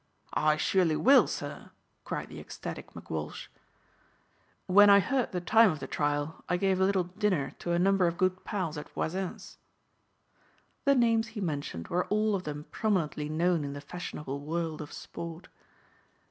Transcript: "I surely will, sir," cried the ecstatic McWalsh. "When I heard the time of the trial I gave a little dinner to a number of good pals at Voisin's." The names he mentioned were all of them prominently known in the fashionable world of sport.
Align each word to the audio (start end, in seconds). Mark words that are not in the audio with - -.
"I 0.33 0.57
surely 0.57 0.95
will, 0.95 1.27
sir," 1.27 1.69
cried 2.05 2.29
the 2.29 2.39
ecstatic 2.39 2.93
McWalsh. 2.93 3.49
"When 4.65 4.89
I 4.89 4.99
heard 4.99 5.31
the 5.31 5.39
time 5.41 5.69
of 5.69 5.79
the 5.79 5.85
trial 5.85 6.43
I 6.49 6.57
gave 6.57 6.81
a 6.81 6.85
little 6.85 7.03
dinner 7.03 7.51
to 7.59 7.73
a 7.73 7.77
number 7.77 8.07
of 8.07 8.17
good 8.17 8.43
pals 8.43 8.79
at 8.79 8.89
Voisin's." 8.89 9.59
The 10.85 10.95
names 10.95 11.27
he 11.37 11.39
mentioned 11.39 11.89
were 11.89 12.05
all 12.05 12.33
of 12.33 12.45
them 12.45 12.65
prominently 12.71 13.29
known 13.29 13.63
in 13.63 13.73
the 13.73 13.79
fashionable 13.81 14.39
world 14.39 14.81
of 14.81 14.91
sport. 14.91 15.49